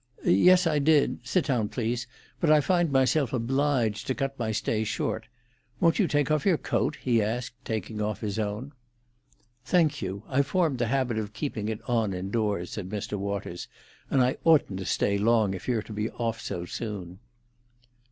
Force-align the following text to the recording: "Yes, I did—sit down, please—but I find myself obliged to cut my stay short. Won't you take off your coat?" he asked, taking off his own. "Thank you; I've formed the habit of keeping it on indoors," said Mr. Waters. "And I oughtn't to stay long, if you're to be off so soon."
"Yes, 0.25 0.65
I 0.65 0.79
did—sit 0.79 1.45
down, 1.45 1.69
please—but 1.69 2.49
I 2.49 2.59
find 2.59 2.91
myself 2.91 3.33
obliged 3.33 4.07
to 4.07 4.15
cut 4.15 4.39
my 4.39 4.51
stay 4.51 4.83
short. 4.83 5.27
Won't 5.79 5.99
you 5.99 6.07
take 6.07 6.31
off 6.31 6.43
your 6.43 6.57
coat?" 6.57 6.95
he 6.99 7.21
asked, 7.21 7.53
taking 7.63 8.01
off 8.01 8.21
his 8.21 8.39
own. 8.39 8.71
"Thank 9.63 10.01
you; 10.01 10.23
I've 10.27 10.47
formed 10.47 10.79
the 10.79 10.87
habit 10.87 11.19
of 11.19 11.33
keeping 11.33 11.69
it 11.69 11.81
on 11.87 12.15
indoors," 12.15 12.71
said 12.71 12.89
Mr. 12.89 13.15
Waters. 13.15 13.67
"And 14.09 14.23
I 14.23 14.37
oughtn't 14.43 14.79
to 14.79 14.85
stay 14.85 15.19
long, 15.19 15.53
if 15.53 15.67
you're 15.67 15.83
to 15.83 15.93
be 15.93 16.09
off 16.09 16.41
so 16.41 16.65
soon." 16.65 17.19